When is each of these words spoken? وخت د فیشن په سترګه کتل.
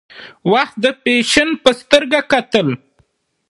وخت 0.51 0.75
د 0.83 0.85
فیشن 1.01 1.49
په 1.63 1.69
سترګه 1.81 2.19
کتل. 2.31 2.67